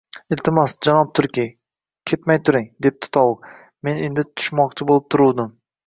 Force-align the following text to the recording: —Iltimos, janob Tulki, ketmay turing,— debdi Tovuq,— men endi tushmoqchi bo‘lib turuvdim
—Iltimos, 0.35 0.73
janob 0.87 1.11
Tulki, 1.19 1.45
ketmay 2.11 2.41
turing,— 2.49 2.67
debdi 2.87 3.13
Tovuq,— 3.19 3.47
men 3.89 4.05
endi 4.09 4.29
tushmoqchi 4.33 4.93
bo‘lib 4.93 5.11
turuvdim 5.17 5.59